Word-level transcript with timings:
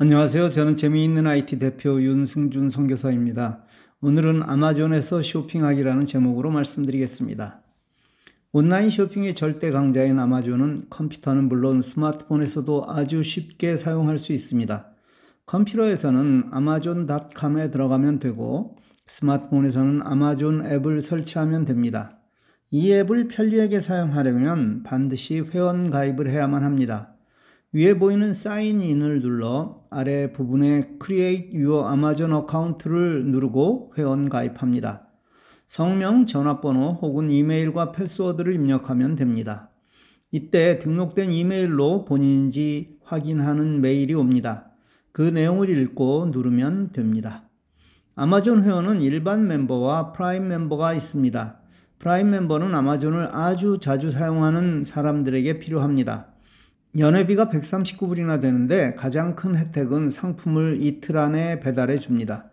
안녕하세요. 0.00 0.50
저는 0.50 0.76
재미있는 0.76 1.26
IT 1.26 1.58
대표 1.58 2.00
윤승준 2.00 2.70
선교사입니다. 2.70 3.64
오늘은 4.00 4.44
아마존에서 4.44 5.24
쇼핑하기라는 5.24 6.06
제목으로 6.06 6.52
말씀드리겠습니다. 6.52 7.62
온라인 8.52 8.90
쇼핑의 8.90 9.34
절대 9.34 9.72
강자인 9.72 10.20
아마존은 10.20 10.82
컴퓨터는 10.88 11.48
물론 11.48 11.82
스마트폰에서도 11.82 12.84
아주 12.86 13.24
쉽게 13.24 13.76
사용할 13.76 14.20
수 14.20 14.32
있습니다. 14.32 14.86
컴퓨터에서는 15.46 16.50
아마존닷컴에 16.52 17.72
들어가면 17.72 18.20
되고 18.20 18.76
스마트폰에서는 19.08 20.02
아마존 20.04 20.64
앱을 20.64 21.02
설치하면 21.02 21.64
됩니다. 21.64 22.20
이 22.70 22.92
앱을 22.92 23.26
편리하게 23.26 23.80
사용하려면 23.80 24.84
반드시 24.84 25.40
회원 25.40 25.90
가입을 25.90 26.30
해야만 26.30 26.62
합니다. 26.62 27.17
위에 27.74 27.98
보이는 27.98 28.32
Sign 28.32 28.80
In을 28.80 29.20
눌러 29.20 29.84
아래 29.90 30.32
부분에 30.32 30.96
Create 31.04 31.50
Your 31.54 31.92
Amazon 31.92 32.32
Account를 32.32 33.26
누르고 33.26 33.92
회원 33.98 34.30
가입합니다. 34.30 35.08
성명, 35.66 36.24
전화번호 36.24 36.92
혹은 37.02 37.28
이메일과 37.28 37.92
패스워드를 37.92 38.54
입력하면 38.54 39.16
됩니다. 39.16 39.70
이때 40.30 40.78
등록된 40.78 41.30
이메일로 41.30 42.06
본인인지 42.06 43.00
확인하는 43.04 43.82
메일이 43.82 44.14
옵니다. 44.14 44.70
그 45.12 45.20
내용을 45.20 45.68
읽고 45.68 46.30
누르면 46.32 46.92
됩니다. 46.92 47.50
아마존 48.14 48.64
회원은 48.64 49.02
일반 49.02 49.46
멤버와 49.46 50.12
프라임 50.12 50.48
멤버가 50.48 50.94
있습니다. 50.94 51.60
프라임 51.98 52.30
멤버는 52.30 52.74
아마존을 52.74 53.28
아주 53.32 53.78
자주 53.78 54.10
사용하는 54.10 54.84
사람들에게 54.84 55.58
필요합니다. 55.58 56.32
연회비가 56.96 57.50
139불이나 57.50 58.40
되는데 58.40 58.94
가장 58.94 59.36
큰 59.36 59.56
혜택은 59.56 60.08
상품을 60.08 60.78
이틀 60.80 61.18
안에 61.18 61.60
배달해 61.60 61.98
줍니다. 61.98 62.50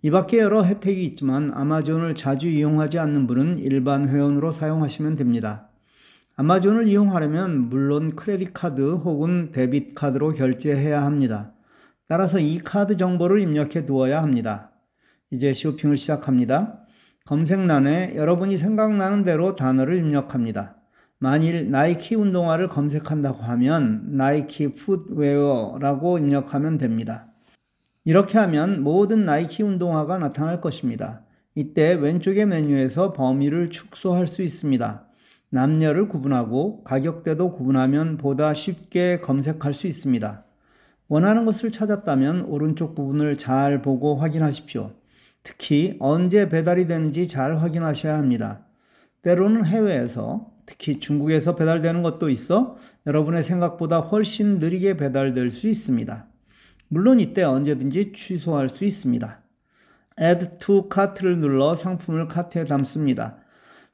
이 0.00 0.10
밖에 0.10 0.38
여러 0.38 0.62
혜택이 0.64 1.04
있지만 1.04 1.52
아마존을 1.52 2.14
자주 2.14 2.48
이용하지 2.48 2.98
않는 2.98 3.26
분은 3.26 3.58
일반 3.58 4.08
회원으로 4.08 4.50
사용하시면 4.50 5.16
됩니다. 5.16 5.68
아마존을 6.36 6.88
이용하려면 6.88 7.68
물론 7.68 8.16
크레딧 8.16 8.54
카드 8.54 8.80
혹은 8.80 9.52
데빗 9.52 9.94
카드로 9.94 10.32
결제해야 10.32 11.04
합니다. 11.04 11.52
따라서 12.08 12.38
이 12.38 12.58
카드 12.58 12.96
정보를 12.96 13.40
입력해 13.40 13.84
두어야 13.84 14.22
합니다. 14.22 14.70
이제 15.30 15.52
쇼핑을 15.52 15.98
시작합니다. 15.98 16.80
검색란에 17.26 18.14
여러분이 18.16 18.56
생각나는 18.56 19.24
대로 19.24 19.54
단어를 19.54 19.98
입력합니다. 19.98 20.75
만일 21.18 21.70
나이키 21.70 22.14
운동화를 22.14 22.68
검색한다고 22.68 23.42
하면 23.42 24.16
나이키 24.16 24.68
풋웨어라고 24.74 26.18
입력하면 26.18 26.76
됩니다. 26.76 27.28
이렇게 28.04 28.38
하면 28.38 28.82
모든 28.82 29.24
나이키 29.24 29.62
운동화가 29.62 30.18
나타날 30.18 30.60
것입니다. 30.60 31.24
이때 31.54 31.94
왼쪽의 31.94 32.46
메뉴에서 32.46 33.14
범위를 33.14 33.70
축소할 33.70 34.26
수 34.26 34.42
있습니다. 34.42 35.06
남녀를 35.48 36.08
구분하고 36.08 36.84
가격대도 36.84 37.52
구분하면 37.52 38.18
보다 38.18 38.52
쉽게 38.52 39.20
검색할 39.20 39.72
수 39.72 39.86
있습니다. 39.86 40.44
원하는 41.08 41.46
것을 41.46 41.70
찾았다면 41.70 42.42
오른쪽 42.42 42.94
부분을 42.94 43.38
잘 43.38 43.80
보고 43.80 44.16
확인하십시오. 44.16 44.90
특히 45.42 45.96
언제 45.98 46.48
배달이 46.48 46.86
되는지 46.86 47.26
잘 47.26 47.56
확인하셔야 47.56 48.18
합니다. 48.18 48.66
때로는 49.22 49.64
해외에서 49.64 50.55
특히 50.66 50.98
중국에서 50.98 51.54
배달되는 51.54 52.02
것도 52.02 52.28
있어 52.28 52.76
여러분의 53.06 53.44
생각보다 53.44 54.00
훨씬 54.00 54.58
느리게 54.58 54.96
배달될 54.96 55.52
수 55.52 55.68
있습니다. 55.68 56.26
물론 56.88 57.20
이때 57.20 57.42
언제든지 57.42 58.12
취소할 58.14 58.68
수 58.68 58.84
있습니다. 58.84 59.42
Add 60.20 60.58
to 60.58 60.88
Cart를 60.92 61.38
눌러 61.38 61.74
상품을 61.74 62.28
카트에 62.28 62.64
담습니다. 62.64 63.38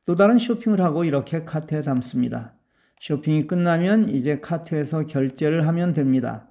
또 0.05 0.15
다른 0.15 0.39
쇼핑을 0.39 0.81
하고 0.81 1.05
이렇게 1.05 1.45
카트에 1.45 1.83
담습니다. 1.83 2.55
쇼핑이 3.01 3.47
끝나면 3.47 4.09
이제 4.09 4.41
카트에서 4.41 5.07
결제를 5.07 5.67
하면 5.67 5.93
됩니다. 5.93 6.49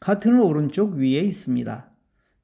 카트는 0.00 0.40
오른쪽 0.40 0.94
위에 0.94 1.20
있습니다. 1.20 1.90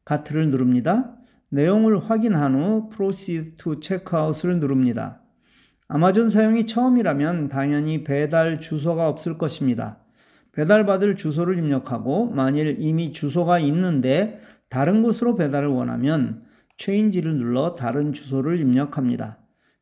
카트를 0.04 0.50
누릅니다. 0.50 1.16
내용을 1.50 2.10
확인한 2.10 2.54
후 2.54 2.88
Proceed 2.88 3.56
to 3.56 3.74
Checkout을 3.80 4.58
누릅니다. 4.58 5.21
아마존 5.94 6.30
사용이 6.30 6.64
처음이라면 6.64 7.48
당연히 7.48 8.02
배달 8.02 8.62
주소가 8.62 9.10
없을 9.10 9.36
것입니다. 9.36 9.98
배달받을 10.52 11.16
주소를 11.16 11.58
입력하고 11.58 12.30
만일 12.30 12.76
이미 12.78 13.12
주소가 13.12 13.58
있는데 13.58 14.40
다른 14.70 15.02
곳으로 15.02 15.36
배달을 15.36 15.68
원하면 15.68 16.44
체인지를 16.78 17.34
눌러 17.36 17.74
다른 17.74 18.14
주소를 18.14 18.58
입력합니다. 18.58 19.36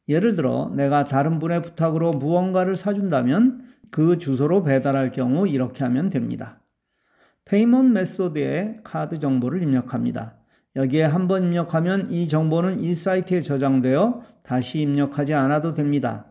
예를 0.08 0.34
들어 0.34 0.72
내가 0.74 1.04
다른 1.04 1.38
분의 1.38 1.62
부탁으로 1.62 2.10
무언가를 2.10 2.76
사준다면 2.76 3.62
그 3.92 4.18
주소로 4.18 4.64
배달할 4.64 5.12
경우 5.12 5.46
이렇게 5.46 5.84
하면 5.84 6.10
됩니다. 6.10 6.58
Payment 7.44 7.92
Method에 7.92 8.80
카드 8.82 9.20
정보를 9.20 9.62
입력합니다. 9.62 10.39
여기에 10.76 11.04
한 11.04 11.26
번 11.28 11.44
입력하면 11.44 12.10
이 12.10 12.28
정보는 12.28 12.80
이 12.80 12.94
사이트에 12.94 13.40
저장되어 13.40 14.22
다시 14.42 14.80
입력하지 14.80 15.34
않아도 15.34 15.74
됩니다. 15.74 16.26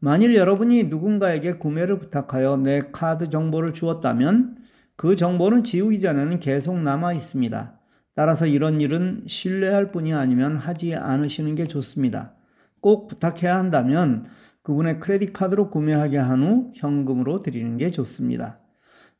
만일 0.00 0.34
여러분이 0.34 0.84
누군가에게 0.84 1.54
구매를 1.54 1.98
부탁하여 1.98 2.56
내 2.58 2.80
카드 2.92 3.30
정보를 3.30 3.72
주었다면 3.74 4.56
그 4.96 5.16
정보는 5.16 5.64
지우기 5.64 6.00
전에는 6.00 6.40
계속 6.40 6.78
남아 6.78 7.14
있습니다. 7.14 7.78
따라서 8.14 8.46
이런 8.46 8.80
일은 8.80 9.24
신뢰할 9.26 9.90
분이 9.90 10.14
아니면 10.14 10.56
하지 10.56 10.94
않으시는 10.94 11.54
게 11.54 11.64
좋습니다. 11.66 12.34
꼭 12.80 13.08
부탁해야 13.08 13.56
한다면 13.56 14.26
그분의 14.62 15.00
credit 15.00 15.32
card로 15.32 15.70
구매하게 15.70 16.18
한 16.18 16.42
후 16.42 16.70
현금으로 16.74 17.40
드리는 17.40 17.76
게 17.76 17.90
좋습니다. 17.90 18.60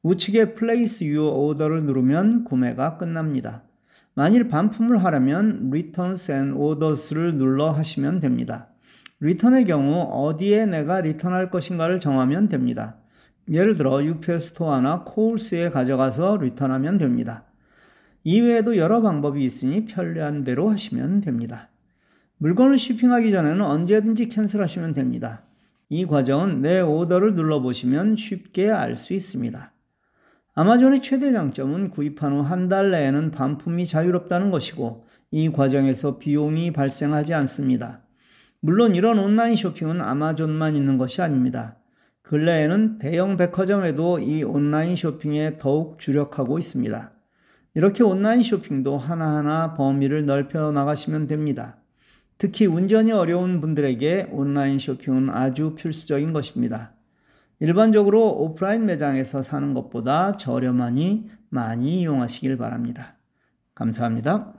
우측에 0.02 0.54
Place 0.54 1.06
Your 1.16 1.36
Order를 1.36 1.84
누르면 1.84 2.44
구매가 2.44 2.98
끝납니다. 2.98 3.62
만일 4.14 4.48
반품을 4.48 5.02
하려면 5.02 5.68
Returns 5.70 6.30
and 6.30 6.56
Orders를 6.56 7.36
눌러 7.36 7.70
하시면 7.72 8.20
됩니다. 8.20 8.68
return의 9.20 9.64
경우 9.64 10.02
어디에 10.02 10.66
내가 10.66 11.00
return할 11.00 11.50
것인가를 11.50 11.98
정하면 11.98 12.48
됩니다. 12.48 12.96
예를 13.50 13.74
들어 13.74 14.04
UPS 14.04 14.50
Store나 14.50 15.02
Kohl's에 15.04 15.70
가져가서 15.70 16.38
return하면 16.38 16.98
됩니다. 16.98 17.44
이외에도 18.22 18.76
여러 18.76 19.02
방법이 19.02 19.44
있으니 19.44 19.84
편리한 19.84 20.44
대로 20.44 20.70
하시면 20.70 21.20
됩니다. 21.20 21.68
물건을 22.38 22.78
shipping하기 22.78 23.30
전에는 23.30 23.62
언제든지 23.62 24.28
cancel하시면 24.28 24.94
됩니다. 24.94 25.42
이 25.88 26.06
과정은 26.06 26.62
내 26.62 26.80
오더를 26.80 27.34
눌러보시면 27.34 28.16
쉽게 28.16 28.70
알 28.70 28.96
수 28.96 29.12
있습니다. 29.12 29.73
아마존의 30.56 31.02
최대 31.02 31.32
장점은 31.32 31.90
구입한 31.90 32.32
후 32.32 32.42
한 32.42 32.68
달 32.68 32.90
내에는 32.92 33.32
반품이 33.32 33.86
자유롭다는 33.86 34.50
것이고 34.50 35.04
이 35.32 35.50
과정에서 35.50 36.18
비용이 36.18 36.72
발생하지 36.72 37.34
않습니다. 37.34 38.02
물론 38.60 38.94
이런 38.94 39.18
온라인 39.18 39.56
쇼핑은 39.56 40.00
아마존만 40.00 40.76
있는 40.76 40.96
것이 40.96 41.20
아닙니다. 41.20 41.76
근래에는 42.22 42.98
대형 42.98 43.36
백화점에도 43.36 44.20
이 44.20 44.44
온라인 44.44 44.96
쇼핑에 44.96 45.56
더욱 45.58 45.98
주력하고 45.98 46.58
있습니다. 46.58 47.10
이렇게 47.74 48.04
온라인 48.04 48.42
쇼핑도 48.42 48.96
하나하나 48.96 49.74
범위를 49.74 50.24
넓혀 50.24 50.70
나가시면 50.70 51.26
됩니다. 51.26 51.76
특히 52.38 52.66
운전이 52.66 53.10
어려운 53.10 53.60
분들에게 53.60 54.28
온라인 54.30 54.78
쇼핑은 54.78 55.30
아주 55.30 55.74
필수적인 55.74 56.32
것입니다. 56.32 56.93
일반적으로 57.64 58.28
오프라인 58.28 58.84
매장에서 58.84 59.40
사는 59.40 59.72
것보다 59.72 60.36
저렴하니 60.36 61.30
많이 61.48 62.00
이용하시길 62.02 62.58
바랍니다. 62.58 63.16
감사합니다. 63.74 64.52